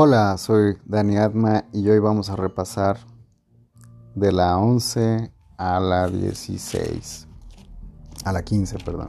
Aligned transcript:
Hola, 0.00 0.38
soy 0.38 0.78
Dani 0.84 1.16
Adma 1.16 1.64
y 1.72 1.88
hoy 1.88 1.98
vamos 1.98 2.30
a 2.30 2.36
repasar 2.36 2.98
de 4.14 4.30
la 4.30 4.56
11 4.56 5.32
a 5.56 5.80
la 5.80 6.06
16. 6.06 7.26
A 8.24 8.30
la 8.30 8.44
15, 8.44 8.78
perdón. 8.84 9.08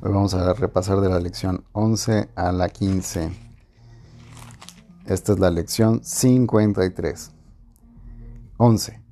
Hoy 0.00 0.12
vamos 0.12 0.32
a 0.34 0.52
repasar 0.52 1.00
de 1.00 1.08
la 1.08 1.18
lección 1.18 1.64
11 1.72 2.30
a 2.36 2.52
la 2.52 2.68
15. 2.68 3.32
Esta 5.06 5.32
es 5.32 5.38
la 5.40 5.50
lección 5.50 6.00
53. 6.04 7.32
11. 8.58 9.02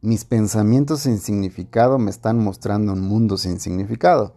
Mis 0.00 0.24
pensamientos 0.24 1.02
sin 1.02 1.20
significado 1.20 1.96
me 2.00 2.10
están 2.10 2.42
mostrando 2.42 2.92
un 2.94 3.02
mundo 3.02 3.36
sin 3.36 3.60
significado. 3.60 4.34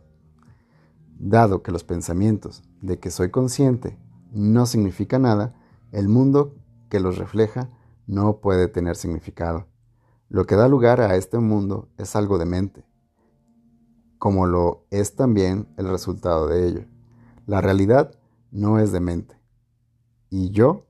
Dado 1.17 1.63
que 1.63 1.71
los 1.71 1.83
pensamientos 1.83 2.61
de 2.81 2.99
que 2.99 3.09
soy 3.09 3.31
consciente 3.31 3.97
no 4.31 4.67
significa 4.67 5.17
nada, 5.17 5.55
el 5.93 6.09
mundo 6.09 6.55
que 6.89 6.99
los 6.99 7.17
refleja 7.17 7.69
no 8.07 8.39
puede 8.41 8.67
tener 8.67 8.97
significado. 8.97 9.67
Lo 10.27 10.45
que 10.45 10.55
da 10.55 10.67
lugar 10.67 10.99
a 10.99 11.15
este 11.15 11.37
mundo 11.37 11.87
es 11.97 12.15
algo 12.15 12.37
de 12.37 12.45
mente, 12.45 12.83
como 14.17 14.47
lo 14.47 14.85
es 14.89 15.15
también 15.15 15.67
el 15.77 15.87
resultado 15.87 16.47
de 16.47 16.67
ello. 16.67 16.85
La 17.45 17.61
realidad 17.61 18.19
no 18.51 18.79
es 18.79 18.91
de 18.91 18.99
mente. 18.99 19.39
Y 20.29 20.49
yo 20.49 20.87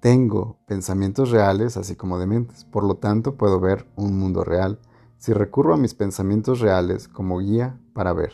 tengo 0.00 0.58
pensamientos 0.66 1.30
reales 1.30 1.76
así 1.76 1.94
como 1.94 2.18
de 2.18 2.26
mentes. 2.26 2.64
Por 2.64 2.82
lo 2.84 2.96
tanto, 2.96 3.36
puedo 3.36 3.60
ver 3.60 3.86
un 3.96 4.18
mundo 4.18 4.42
real 4.42 4.80
si 5.18 5.32
recurro 5.32 5.74
a 5.74 5.78
mis 5.78 5.94
pensamientos 5.94 6.60
reales 6.60 7.06
como 7.06 7.38
guía 7.38 7.80
para 7.92 8.12
ver. 8.12 8.32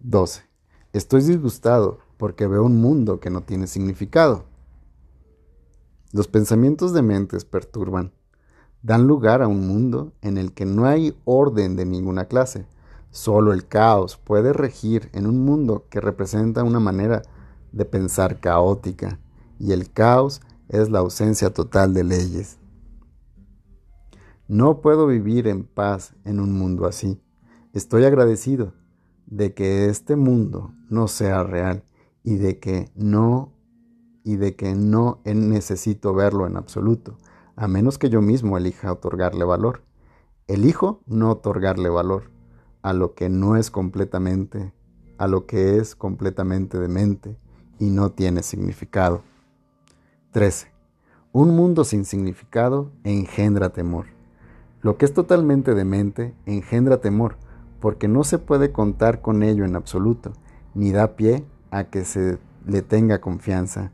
12. 0.00 0.42
Estoy 0.92 1.22
disgustado 1.22 2.03
porque 2.16 2.46
veo 2.46 2.64
un 2.64 2.80
mundo 2.80 3.20
que 3.20 3.30
no 3.30 3.42
tiene 3.42 3.66
significado. 3.66 4.44
Los 6.12 6.28
pensamientos 6.28 6.92
de 6.92 7.02
mentes 7.02 7.44
perturban, 7.44 8.12
dan 8.82 9.06
lugar 9.06 9.42
a 9.42 9.48
un 9.48 9.66
mundo 9.66 10.12
en 10.22 10.38
el 10.38 10.52
que 10.52 10.64
no 10.64 10.86
hay 10.86 11.16
orden 11.24 11.74
de 11.74 11.86
ninguna 11.86 12.26
clase. 12.26 12.66
Solo 13.10 13.52
el 13.52 13.66
caos 13.66 14.16
puede 14.16 14.52
regir 14.52 15.08
en 15.12 15.26
un 15.26 15.44
mundo 15.44 15.86
que 15.90 16.00
representa 16.00 16.62
una 16.62 16.80
manera 16.80 17.22
de 17.72 17.84
pensar 17.84 18.40
caótica, 18.40 19.18
y 19.58 19.72
el 19.72 19.90
caos 19.92 20.40
es 20.68 20.90
la 20.90 21.00
ausencia 21.00 21.52
total 21.52 21.94
de 21.94 22.04
leyes. 22.04 22.58
No 24.46 24.80
puedo 24.80 25.06
vivir 25.06 25.48
en 25.48 25.64
paz 25.64 26.14
en 26.24 26.38
un 26.38 26.52
mundo 26.52 26.86
así. 26.86 27.20
Estoy 27.72 28.04
agradecido 28.04 28.74
de 29.26 29.54
que 29.54 29.86
este 29.88 30.16
mundo 30.16 30.72
no 30.90 31.08
sea 31.08 31.42
real 31.42 31.82
y 32.24 32.36
de 32.36 32.58
que 32.58 32.90
no 32.96 33.52
y 34.24 34.36
de 34.36 34.56
que 34.56 34.74
no 34.74 35.20
necesito 35.24 36.14
verlo 36.14 36.46
en 36.46 36.56
absoluto, 36.56 37.18
a 37.56 37.68
menos 37.68 37.98
que 37.98 38.08
yo 38.08 38.22
mismo 38.22 38.56
elija 38.56 38.90
otorgarle 38.90 39.44
valor. 39.44 39.82
Elijo 40.48 41.02
no 41.06 41.30
otorgarle 41.30 41.90
valor 41.90 42.30
a 42.82 42.94
lo 42.94 43.14
que 43.14 43.28
no 43.28 43.56
es 43.56 43.70
completamente, 43.70 44.72
a 45.18 45.28
lo 45.28 45.46
que 45.46 45.76
es 45.76 45.94
completamente 45.94 46.80
demente 46.80 47.36
y 47.78 47.90
no 47.90 48.12
tiene 48.12 48.42
significado. 48.42 49.22
13. 50.32 50.72
Un 51.32 51.54
mundo 51.54 51.84
sin 51.84 52.06
significado 52.06 52.90
engendra 53.04 53.70
temor. 53.70 54.06
Lo 54.80 54.96
que 54.96 55.04
es 55.04 55.12
totalmente 55.12 55.74
demente 55.74 56.34
engendra 56.46 57.00
temor, 57.00 57.36
porque 57.80 58.08
no 58.08 58.24
se 58.24 58.38
puede 58.38 58.72
contar 58.72 59.20
con 59.20 59.42
ello 59.42 59.64
en 59.64 59.76
absoluto, 59.76 60.32
ni 60.74 60.92
da 60.92 61.16
pie 61.16 61.44
a 61.74 61.90
que 61.90 62.04
se 62.04 62.38
le 62.66 62.82
tenga 62.82 63.20
confianza. 63.20 63.90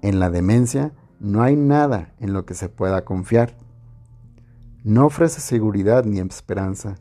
En 0.00 0.18
la 0.18 0.30
demencia 0.30 0.92
no 1.20 1.42
hay 1.42 1.54
nada 1.54 2.14
en 2.18 2.32
lo 2.32 2.46
que 2.46 2.54
se 2.54 2.70
pueda 2.70 3.04
confiar. 3.04 3.56
No 4.84 5.06
ofrece 5.06 5.40
seguridad 5.40 6.04
ni 6.04 6.18
esperanza, 6.18 6.96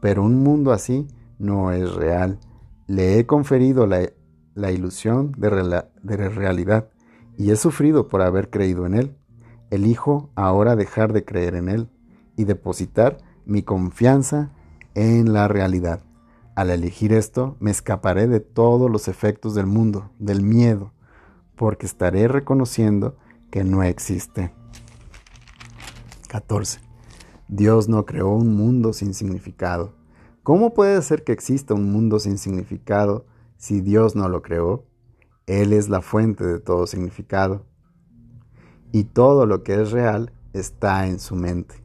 pero 0.00 0.24
un 0.24 0.42
mundo 0.42 0.72
así 0.72 1.06
no 1.38 1.70
es 1.70 1.94
real. 1.94 2.38
Le 2.86 3.18
he 3.18 3.26
conferido 3.26 3.86
la, 3.86 4.72
ilusión 4.72 5.32
de, 5.36 5.84
de 6.02 6.28
realidad 6.28 6.88
y 7.36 7.50
he 7.50 7.56
sufrido 7.56 8.08
por 8.08 8.22
haber 8.22 8.48
creído 8.48 8.86
en 8.86 8.94
él. 8.94 9.16
Elijo 9.70 10.30
ahora 10.34 10.76
dejar 10.76 11.12
de 11.12 11.24
creer 11.24 11.56
en 11.56 11.68
él 11.68 11.88
y 12.36 12.44
depositar 12.44 13.18
mi 13.44 13.62
confianza 13.62 14.50
en 14.94 15.32
la 15.34 15.46
realidad. 15.48 16.00
Al 16.54 16.68
elegir 16.68 17.14
esto, 17.14 17.56
me 17.60 17.70
escaparé 17.70 18.28
de 18.28 18.40
todos 18.40 18.90
los 18.90 19.08
efectos 19.08 19.54
del 19.54 19.66
mundo, 19.66 20.10
del 20.18 20.42
miedo, 20.42 20.92
porque 21.56 21.86
estaré 21.86 22.28
reconociendo 22.28 23.16
que 23.50 23.64
no 23.64 23.82
existe. 23.82 24.52
14. 26.28 26.80
Dios 27.48 27.88
no 27.88 28.04
creó 28.04 28.28
un 28.28 28.54
mundo 28.54 28.92
sin 28.92 29.14
significado. 29.14 29.94
¿Cómo 30.42 30.74
puede 30.74 31.00
ser 31.00 31.24
que 31.24 31.32
exista 31.32 31.72
un 31.72 31.90
mundo 31.90 32.18
sin 32.18 32.36
significado 32.36 33.24
si 33.56 33.80
Dios 33.80 34.14
no 34.14 34.28
lo 34.28 34.42
creó? 34.42 34.84
Él 35.46 35.72
es 35.72 35.88
la 35.88 36.02
fuente 36.02 36.46
de 36.46 36.60
todo 36.60 36.86
significado. 36.86 37.64
Y 38.92 39.04
todo 39.04 39.46
lo 39.46 39.62
que 39.62 39.80
es 39.80 39.90
real 39.90 40.32
está 40.52 41.06
en 41.06 41.18
su 41.18 41.34
mente. 41.34 41.76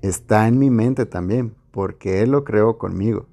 Está 0.00 0.48
en 0.48 0.58
mi 0.58 0.68
mente 0.68 1.06
también, 1.06 1.54
porque 1.70 2.22
Él 2.22 2.32
lo 2.32 2.42
creó 2.42 2.76
conmigo. 2.76 3.28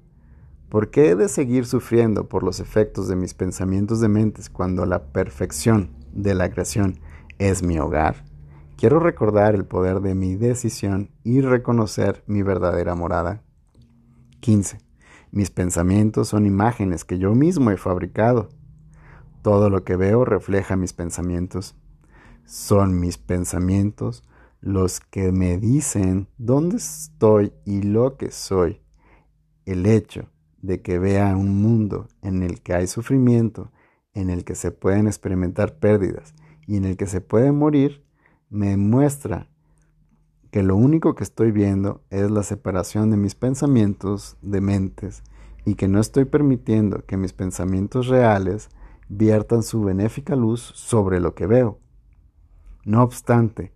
¿Por 0.70 0.90
qué 0.90 1.10
he 1.10 1.16
de 1.16 1.28
seguir 1.28 1.66
sufriendo 1.66 2.28
por 2.28 2.44
los 2.44 2.60
efectos 2.60 3.08
de 3.08 3.16
mis 3.16 3.34
pensamientos 3.34 4.00
de 4.00 4.08
mentes 4.08 4.48
cuando 4.48 4.86
la 4.86 5.02
perfección 5.02 5.90
de 6.12 6.32
la 6.34 6.48
creación 6.48 7.00
es 7.40 7.64
mi 7.64 7.80
hogar? 7.80 8.24
Quiero 8.76 9.00
recordar 9.00 9.56
el 9.56 9.64
poder 9.64 9.98
de 9.98 10.14
mi 10.14 10.36
decisión 10.36 11.10
y 11.24 11.40
reconocer 11.40 12.22
mi 12.28 12.42
verdadera 12.42 12.94
morada. 12.94 13.42
15. 14.38 14.78
Mis 15.32 15.50
pensamientos 15.50 16.28
son 16.28 16.46
imágenes 16.46 17.04
que 17.04 17.18
yo 17.18 17.34
mismo 17.34 17.72
he 17.72 17.76
fabricado. 17.76 18.48
Todo 19.42 19.70
lo 19.70 19.82
que 19.82 19.96
veo 19.96 20.24
refleja 20.24 20.76
mis 20.76 20.92
pensamientos. 20.92 21.74
Son 22.44 23.00
mis 23.00 23.18
pensamientos 23.18 24.22
los 24.60 25.00
que 25.00 25.32
me 25.32 25.58
dicen 25.58 26.28
dónde 26.38 26.76
estoy 26.76 27.52
y 27.64 27.82
lo 27.82 28.16
que 28.16 28.30
soy. 28.30 28.80
El 29.66 29.84
hecho 29.86 30.28
de 30.62 30.82
que 30.82 30.98
vea 30.98 31.36
un 31.36 31.60
mundo 31.62 32.08
en 32.22 32.42
el 32.42 32.60
que 32.60 32.74
hay 32.74 32.86
sufrimiento, 32.86 33.70
en 34.14 34.30
el 34.30 34.44
que 34.44 34.54
se 34.54 34.70
pueden 34.70 35.06
experimentar 35.06 35.78
pérdidas 35.78 36.34
y 36.66 36.76
en 36.76 36.84
el 36.84 36.96
que 36.96 37.06
se 37.06 37.20
puede 37.20 37.52
morir, 37.52 38.04
me 38.48 38.76
muestra 38.76 39.48
que 40.50 40.62
lo 40.62 40.76
único 40.76 41.14
que 41.14 41.24
estoy 41.24 41.52
viendo 41.52 42.02
es 42.10 42.30
la 42.30 42.42
separación 42.42 43.10
de 43.10 43.16
mis 43.16 43.34
pensamientos 43.34 44.36
de 44.42 44.60
mentes 44.60 45.22
y 45.64 45.74
que 45.74 45.88
no 45.88 46.00
estoy 46.00 46.24
permitiendo 46.24 47.04
que 47.06 47.16
mis 47.16 47.32
pensamientos 47.32 48.08
reales 48.08 48.68
viertan 49.08 49.62
su 49.62 49.82
benéfica 49.82 50.34
luz 50.34 50.60
sobre 50.74 51.20
lo 51.20 51.34
que 51.34 51.46
veo. 51.46 51.78
No 52.84 53.02
obstante, 53.02 53.72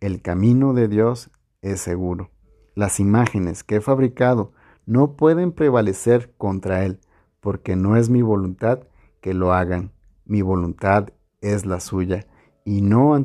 el 0.00 0.22
camino 0.22 0.72
de 0.72 0.88
Dios 0.88 1.30
es 1.62 1.80
seguro. 1.80 2.30
Las 2.74 3.00
imágenes 3.00 3.64
que 3.64 3.76
he 3.76 3.80
fabricado 3.80 4.52
no 4.86 5.16
pueden 5.16 5.52
prevalecer 5.52 6.32
contra 6.38 6.84
él, 6.84 7.00
porque 7.40 7.76
no 7.76 7.96
es 7.96 8.08
mi 8.08 8.22
voluntad 8.22 8.80
que 9.20 9.34
lo 9.34 9.52
hagan, 9.52 9.90
mi 10.24 10.40
voluntad 10.42 11.08
es 11.40 11.66
la 11.66 11.80
suya, 11.80 12.26
y 12.64 12.80
no, 12.80 13.14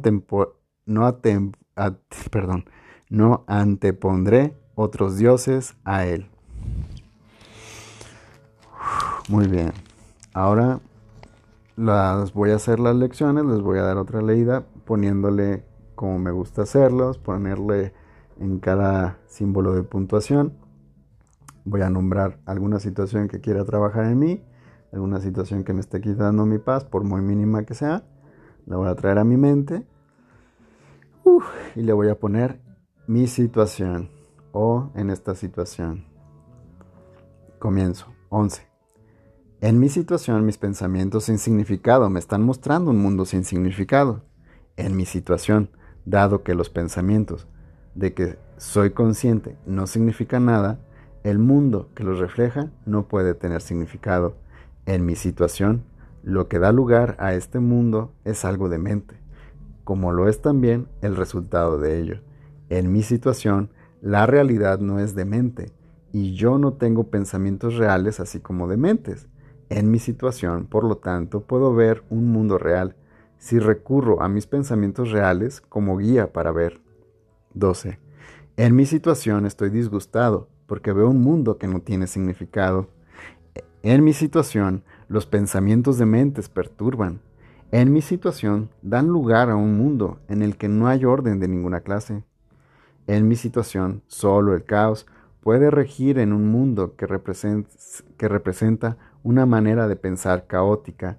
no 3.09 3.43
antepondré 3.47 4.57
otros 4.75 5.17
dioses 5.17 5.75
a 5.85 6.05
él. 6.05 6.27
Muy 9.29 9.47
bien, 9.47 9.71
ahora 10.33 10.79
las 11.77 12.33
voy 12.33 12.51
a 12.51 12.55
hacer 12.55 12.79
las 12.79 12.95
lecciones, 12.95 13.45
les 13.45 13.61
voy 13.61 13.77
a 13.77 13.83
dar 13.83 13.97
otra 13.97 14.21
leída 14.21 14.65
poniéndole 14.85 15.63
como 15.95 16.17
me 16.17 16.31
gusta 16.31 16.63
hacerlos, 16.63 17.19
ponerle 17.19 17.93
en 18.39 18.59
cada 18.59 19.19
símbolo 19.27 19.73
de 19.73 19.83
puntuación 19.83 20.60
voy 21.65 21.81
a 21.81 21.89
nombrar 21.89 22.39
alguna 22.45 22.79
situación 22.79 23.27
que 23.27 23.41
quiera 23.41 23.65
trabajar 23.65 24.05
en 24.05 24.19
mí, 24.19 24.43
alguna 24.91 25.19
situación 25.19 25.63
que 25.63 25.73
me 25.73 25.81
esté 25.81 26.01
quitando 26.01 26.45
mi 26.45 26.57
paz, 26.57 26.83
por 26.83 27.03
muy 27.03 27.21
mínima 27.21 27.63
que 27.63 27.73
sea, 27.73 28.03
la 28.65 28.77
voy 28.77 28.89
a 28.89 28.95
traer 28.95 29.17
a 29.17 29.23
mi 29.23 29.37
mente 29.37 29.85
y 31.75 31.81
le 31.81 31.93
voy 31.93 32.09
a 32.09 32.19
poner 32.19 32.61
mi 33.07 33.27
situación 33.27 34.09
o 34.51 34.91
en 34.95 35.09
esta 35.09 35.35
situación. 35.35 36.05
Comienzo. 37.59 38.07
11. 38.29 38.67
En 39.59 39.79
mi 39.79 39.89
situación, 39.89 40.45
mis 40.45 40.57
pensamientos 40.57 41.25
sin 41.25 41.37
significado 41.37 42.09
me 42.09 42.19
están 42.19 42.43
mostrando 42.43 42.91
un 42.91 43.01
mundo 43.01 43.25
sin 43.25 43.43
significado. 43.43 44.23
En 44.77 44.95
mi 44.95 45.05
situación, 45.05 45.69
dado 46.05 46.43
que 46.43 46.55
los 46.55 46.69
pensamientos 46.69 47.47
de 47.93 48.13
que 48.13 48.39
soy 48.57 48.91
consciente 48.91 49.57
no 49.65 49.85
significan 49.85 50.45
nada, 50.45 50.79
el 51.23 51.39
mundo 51.39 51.89
que 51.93 52.03
los 52.03 52.19
refleja 52.19 52.71
no 52.85 53.07
puede 53.07 53.33
tener 53.33 53.61
significado. 53.61 54.35
En 54.85 55.05
mi 55.05 55.15
situación, 55.15 55.83
Lo 56.23 56.47
que 56.47 56.59
da 56.59 56.71
lugar 56.71 57.15
a 57.19 57.33
este 57.33 57.59
mundo 57.59 58.13
es 58.25 58.45
algo 58.45 58.69
de 58.69 58.77
mente, 58.77 59.15
como 59.83 60.11
lo 60.11 60.29
es 60.29 60.39
también 60.39 60.87
el 61.01 61.15
resultado 61.15 61.79
de 61.79 61.99
ello. 61.99 62.21
En 62.69 62.91
mi 62.91 63.01
situación, 63.01 63.71
la 64.01 64.27
realidad 64.27 64.79
no 64.79 64.99
es 64.99 65.15
de 65.15 65.25
mente, 65.25 65.71
y 66.11 66.35
yo 66.35 66.59
no 66.59 66.73
tengo 66.73 67.09
pensamientos 67.09 67.75
reales 67.75 68.19
así 68.19 68.39
como 68.39 68.67
dementes. 68.67 69.27
En 69.69 69.89
mi 69.89 69.97
situación, 69.97 70.67
por 70.67 70.83
lo 70.83 70.97
tanto, 70.97 71.41
puedo 71.41 71.73
ver 71.73 72.03
un 72.09 72.27
mundo 72.27 72.59
real 72.59 72.95
si 73.37 73.57
recurro 73.57 74.21
a 74.21 74.27
mis 74.27 74.45
pensamientos 74.45 75.09
reales 75.09 75.61
como 75.61 75.97
guía 75.97 76.31
para 76.31 76.51
ver. 76.51 76.81
12. 77.55 77.97
En 78.57 78.75
mi 78.75 78.85
situación 78.85 79.47
estoy 79.47 79.71
disgustado 79.71 80.49
porque 80.71 80.93
veo 80.93 81.09
un 81.09 81.19
mundo 81.19 81.57
que 81.57 81.67
no 81.67 81.81
tiene 81.81 82.07
significado. 82.07 82.87
En 83.83 84.05
mi 84.05 84.13
situación, 84.13 84.85
los 85.09 85.25
pensamientos 85.25 85.97
de 85.97 86.05
mentes 86.05 86.47
perturban. 86.47 87.19
En 87.73 87.91
mi 87.91 88.01
situación, 88.01 88.69
dan 88.81 89.07
lugar 89.07 89.49
a 89.49 89.57
un 89.57 89.77
mundo 89.77 90.21
en 90.29 90.41
el 90.41 90.55
que 90.55 90.69
no 90.69 90.87
hay 90.87 91.03
orden 91.03 91.41
de 91.41 91.49
ninguna 91.49 91.81
clase. 91.81 92.23
En 93.05 93.27
mi 93.27 93.35
situación, 93.35 94.01
solo 94.07 94.55
el 94.55 94.63
caos 94.63 95.07
puede 95.41 95.71
regir 95.71 96.17
en 96.17 96.31
un 96.31 96.49
mundo 96.49 96.95
que 96.95 97.05
representa, 97.05 98.95
una 99.23 99.45
manera 99.45 99.89
de 99.89 99.97
pensar 99.97 100.47
caótica 100.47 101.17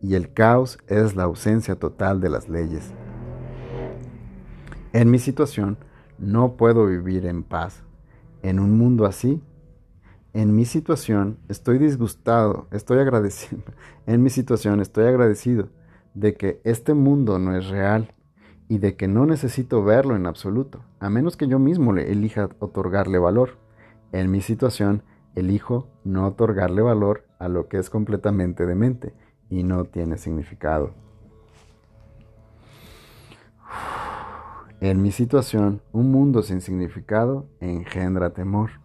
y 0.00 0.14
el 0.14 0.32
caos 0.32 0.78
es 0.86 1.14
la 1.14 1.24
ausencia 1.24 1.74
total 1.74 2.22
de 2.22 2.30
las 2.30 2.48
leyes. 2.48 2.94
En 4.94 5.10
mi 5.10 5.18
situación 5.18 5.76
no 6.18 6.56
puedo 6.56 6.86
vivir 6.86 7.26
en 7.26 7.42
paz. 7.42 7.84
En 8.44 8.60
un 8.60 8.76
mundo 8.76 9.06
así, 9.06 9.42
en 10.34 10.54
mi 10.54 10.66
situación 10.66 11.38
estoy 11.48 11.78
disgustado, 11.78 12.68
estoy 12.72 12.98
agradecido. 12.98 13.62
En 14.06 14.22
mi 14.22 14.28
situación 14.28 14.80
estoy 14.80 15.06
agradecido 15.06 15.70
de 16.12 16.34
que 16.34 16.60
este 16.62 16.92
mundo 16.92 17.38
no 17.38 17.56
es 17.56 17.68
real 17.68 18.12
y 18.68 18.76
de 18.76 18.96
que 18.96 19.08
no 19.08 19.24
necesito 19.24 19.82
verlo 19.82 20.14
en 20.14 20.26
absoluto, 20.26 20.84
a 21.00 21.08
menos 21.08 21.38
que 21.38 21.48
yo 21.48 21.58
mismo 21.58 21.94
le 21.94 22.12
elija 22.12 22.50
otorgarle 22.58 23.18
valor. 23.18 23.56
En 24.12 24.30
mi 24.30 24.42
situación, 24.42 25.04
elijo 25.34 25.88
no 26.04 26.26
otorgarle 26.26 26.82
valor 26.82 27.24
a 27.38 27.48
lo 27.48 27.68
que 27.68 27.78
es 27.78 27.88
completamente 27.88 28.66
demente 28.66 29.14
y 29.48 29.62
no 29.62 29.86
tiene 29.86 30.18
significado. 30.18 30.92
En 34.84 35.00
mi 35.00 35.12
situación, 35.12 35.80
un 35.92 36.10
mundo 36.10 36.42
sin 36.42 36.60
significado 36.60 37.48
engendra 37.58 38.34
temor. 38.34 38.82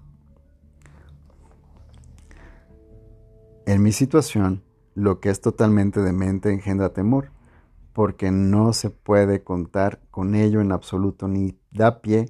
En 3.65 3.83
mi 3.83 3.91
situación, 3.91 4.63
lo 4.95 5.19
que 5.19 5.29
es 5.29 5.41
totalmente 5.41 6.01
demente 6.01 6.53
engendra 6.53 6.93
temor, 6.93 7.31
porque 7.91 8.31
no 8.31 8.71
se 8.71 8.91
puede 8.91 9.43
contar 9.43 9.99
con 10.09 10.35
ello 10.35 10.61
en 10.61 10.71
absoluto 10.71 11.27
ni 11.27 11.59
da 11.69 12.01
pie 12.01 12.27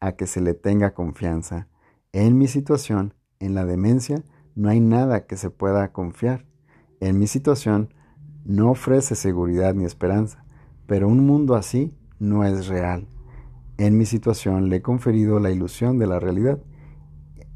a 0.00 0.16
que 0.16 0.26
se 0.26 0.40
le 0.40 0.54
tenga 0.54 0.92
confianza. 0.92 1.68
En 2.10 2.36
mi 2.36 2.48
situación, 2.48 3.14
en 3.38 3.54
la 3.54 3.64
demencia, 3.64 4.24
no 4.56 4.68
hay 4.68 4.80
nada 4.80 5.26
que 5.26 5.36
se 5.36 5.50
pueda 5.50 5.92
confiar. 5.92 6.44
En 6.98 7.20
mi 7.20 7.28
situación, 7.28 7.94
no 8.44 8.72
ofrece 8.72 9.14
seguridad 9.14 9.74
ni 9.74 9.84
esperanza, 9.84 10.44
pero 10.88 11.06
un 11.06 11.24
mundo 11.24 11.54
así 11.54 11.94
no 12.22 12.44
es 12.44 12.68
real. 12.68 13.08
En 13.78 13.98
mi 13.98 14.06
situación 14.06 14.68
le 14.68 14.76
he 14.76 14.82
conferido 14.82 15.40
la 15.40 15.50
ilusión 15.50 15.98
de 15.98 16.06
la 16.06 16.20
realidad 16.20 16.62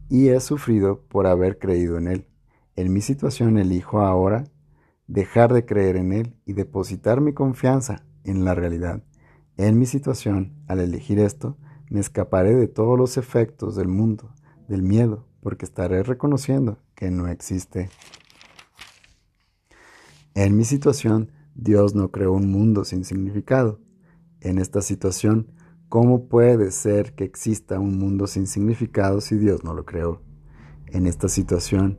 y 0.08 0.28
he 0.28 0.40
sufrido 0.40 1.02
por 1.08 1.28
haber 1.28 1.58
creído 1.58 1.98
en 1.98 2.08
él. 2.08 2.26
En 2.74 2.92
mi 2.92 3.00
situación 3.00 3.58
elijo 3.58 4.00
ahora 4.00 4.44
dejar 5.06 5.52
de 5.52 5.64
creer 5.64 5.96
en 5.96 6.12
él 6.12 6.34
y 6.44 6.54
depositar 6.54 7.20
mi 7.20 7.32
confianza 7.32 8.04
en 8.24 8.44
la 8.44 8.54
realidad. 8.54 9.04
En 9.56 9.78
mi 9.78 9.86
situación, 9.86 10.52
al 10.66 10.80
elegir 10.80 11.20
esto, 11.20 11.56
me 11.88 12.00
escaparé 12.00 12.54
de 12.56 12.66
todos 12.66 12.98
los 12.98 13.16
efectos 13.16 13.76
del 13.76 13.86
mundo 13.86 14.34
del 14.66 14.82
miedo, 14.82 15.28
porque 15.40 15.64
estaré 15.64 16.02
reconociendo 16.02 16.78
que 16.96 17.12
no 17.12 17.28
existe. 17.28 17.88
En 20.34 20.56
mi 20.56 20.64
situación, 20.64 21.30
Dios 21.54 21.94
no 21.94 22.10
creó 22.10 22.32
un 22.32 22.50
mundo 22.50 22.84
sin 22.84 23.04
significado. 23.04 23.78
En 24.40 24.58
esta 24.58 24.82
situación, 24.82 25.48
¿cómo 25.88 26.28
puede 26.28 26.70
ser 26.70 27.14
que 27.14 27.24
exista 27.24 27.80
un 27.80 27.98
mundo 27.98 28.26
sin 28.26 28.46
significado 28.46 29.20
si 29.20 29.36
Dios 29.36 29.64
no 29.64 29.74
lo 29.74 29.84
creó? 29.84 30.22
En 30.86 31.06
esta 31.06 31.28
situación, 31.28 31.98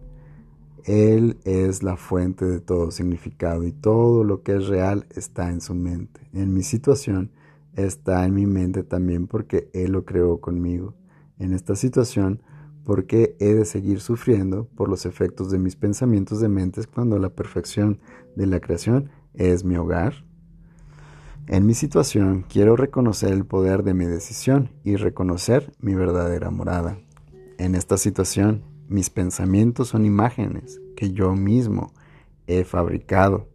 Él 0.86 1.39
es 1.44 1.84
la 1.84 1.98
fuente 1.98 2.45
de 2.45 2.62
todo 2.62 2.92
significado 2.92 3.63
y 3.66 3.72
todo 3.72 4.24
lo 4.24 4.44
que 4.44 4.56
es 4.56 4.68
real 4.68 5.06
está 5.16 5.50
en 5.50 5.62
su 5.62 5.75
mente. 5.75 6.30
En 6.34 6.54
mi 6.54 6.63
situación, 6.63 7.31
está 7.75 8.25
en 8.25 8.34
mi 8.34 8.45
mente 8.45 8.84
también 8.84 9.28
porque 9.28 9.69
Él 9.74 9.92
lo 9.92 10.06
creó 10.06 10.39
conmigo. 10.39 10.95
En 11.38 11.54
esta 11.54 11.75
situación, 11.75 12.42
¿Por 12.88 13.06
qué 13.06 13.36
he 13.42 13.54
de 13.54 13.66
seguir 13.66 14.00
sufriendo 14.00 14.69
por 14.78 14.88
los 14.88 15.06
efectos 15.06 15.51
de 15.51 15.60
mis 15.60 15.75
pensamientos 15.75 16.39
de 16.39 16.48
mentes 16.48 16.88
cuando 16.88 17.19
la 17.19 17.28
perfección 17.28 18.00
de 18.38 18.48
la 18.48 18.62
creación 18.62 19.10
es 19.34 19.66
mi 19.66 19.75
hogar? 19.75 20.24
En 21.50 21.66
mi 21.66 21.74
situación 21.74 22.44
quiero 22.50 22.76
reconocer 22.76 23.32
el 23.32 23.46
poder 23.46 23.84
de 23.84 23.94
mi 23.94 24.06
decisión 24.06 24.70
y 24.84 24.98
reconocer 24.98 25.72
mi 25.80 25.96
verdadera 25.96 26.50
morada. 26.50 27.00
En 27.58 27.74
esta 27.74 27.98
situación, 27.98 28.64
mis 28.90 29.10
pensamientos 29.10 29.88
son 29.88 30.06
imágenes 30.06 30.82
que 30.98 31.12
yo 31.12 31.36
mismo 31.36 31.94
he 32.48 32.66
fabricado. 32.66 33.48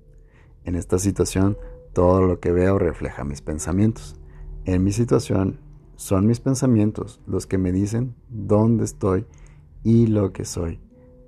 En 0.64 0.74
esta 0.74 0.98
situación, 0.98 1.58
todo 1.92 2.22
lo 2.22 2.40
que 2.40 2.50
veo 2.50 2.78
refleja 2.78 3.24
mis 3.24 3.42
pensamientos. 3.42 4.16
En 4.64 4.82
mi 4.82 4.92
situación, 4.92 5.60
son 5.96 6.26
mis 6.26 6.40
pensamientos 6.40 7.20
los 7.26 7.46
que 7.46 7.58
me 7.58 7.72
dicen 7.72 8.14
dónde 8.30 8.84
estoy 8.84 9.26
y 9.84 10.06
lo 10.06 10.32
que 10.32 10.46
soy. 10.46 10.80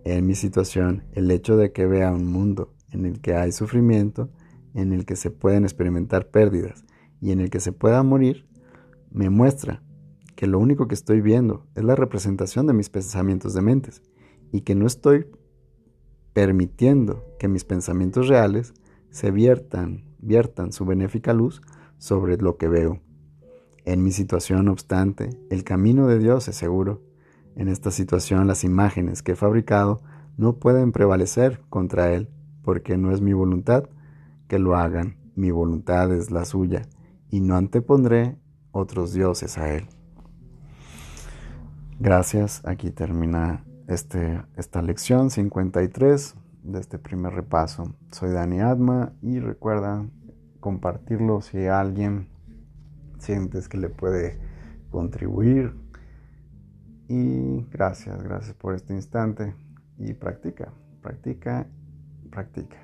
En 0.04 0.26
mi 0.26 0.34
situación, 0.34 1.04
el 1.12 1.30
hecho 1.30 1.58
de 1.58 1.72
que 1.72 1.84
vea 1.84 2.10
un 2.10 2.26
mundo 2.26 2.72
en 2.90 3.04
el 3.04 3.20
que 3.20 3.34
hay 3.34 3.52
sufrimiento, 3.52 4.30
en 4.74 4.92
el 4.92 5.06
que 5.06 5.16
se 5.16 5.30
pueden 5.30 5.64
experimentar 5.64 6.28
pérdidas 6.28 6.84
y 7.20 7.30
en 7.30 7.40
el 7.40 7.48
que 7.48 7.60
se 7.60 7.72
pueda 7.72 8.02
morir, 8.02 8.46
me 9.10 9.30
muestra 9.30 9.82
que 10.34 10.46
lo 10.46 10.58
único 10.58 10.88
que 10.88 10.94
estoy 10.94 11.20
viendo 11.20 11.66
es 11.74 11.84
la 11.84 11.94
representación 11.94 12.66
de 12.66 12.74
mis 12.74 12.90
pensamientos 12.90 13.54
de 13.54 13.62
mentes 13.62 14.02
y 14.52 14.62
que 14.62 14.74
no 14.74 14.86
estoy 14.86 15.26
permitiendo 16.32 17.24
que 17.38 17.48
mis 17.48 17.64
pensamientos 17.64 18.28
reales 18.28 18.74
se 19.10 19.30
viertan, 19.30 20.04
viertan 20.18 20.72
su 20.72 20.84
benéfica 20.84 21.32
luz 21.32 21.62
sobre 21.98 22.36
lo 22.36 22.56
que 22.56 22.68
veo. 22.68 23.00
En 23.84 24.02
mi 24.02 24.10
situación, 24.10 24.64
no 24.64 24.72
obstante, 24.72 25.38
el 25.50 25.62
camino 25.62 26.08
de 26.08 26.18
Dios 26.18 26.48
es 26.48 26.56
seguro. 26.56 27.02
En 27.54 27.68
esta 27.68 27.90
situación 27.90 28.48
las 28.48 28.64
imágenes 28.64 29.22
que 29.22 29.32
he 29.32 29.36
fabricado 29.36 30.02
no 30.36 30.56
pueden 30.56 30.90
prevalecer 30.90 31.60
contra 31.70 32.12
Él, 32.12 32.28
porque 32.62 32.96
no 32.96 33.12
es 33.12 33.20
mi 33.20 33.32
voluntad 33.32 33.84
que 34.54 34.60
lo 34.60 34.76
hagan, 34.76 35.16
mi 35.34 35.50
voluntad 35.50 36.12
es 36.12 36.30
la 36.30 36.44
suya, 36.44 36.82
y 37.28 37.40
no 37.40 37.56
antepondré 37.56 38.38
otros 38.70 39.12
dioses 39.12 39.58
a 39.58 39.74
Él. 39.74 39.88
Gracias, 41.98 42.62
aquí 42.64 42.92
termina 42.92 43.64
este, 43.88 44.40
esta 44.54 44.80
lección 44.80 45.30
53 45.30 46.36
de 46.62 46.78
este 46.78 47.00
primer 47.00 47.32
repaso. 47.32 47.96
Soy 48.12 48.30
Dani 48.30 48.60
Adma 48.60 49.12
y 49.22 49.40
recuerda 49.40 50.08
compartirlo 50.60 51.40
si 51.40 51.66
alguien 51.66 52.28
sientes 53.18 53.68
que 53.68 53.78
le 53.78 53.88
puede 53.88 54.38
contribuir. 54.92 55.74
Y 57.08 57.66
gracias, 57.72 58.22
gracias 58.22 58.54
por 58.54 58.76
este 58.76 58.94
instante. 58.94 59.52
Y 59.98 60.12
practica, 60.12 60.72
practica, 61.02 61.66
practica. 62.30 62.83